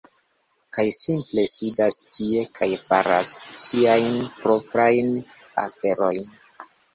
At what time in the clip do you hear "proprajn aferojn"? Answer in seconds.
4.41-6.27